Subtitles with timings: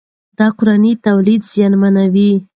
[0.37, 2.31] دا د کورني تولید زیانمنوي.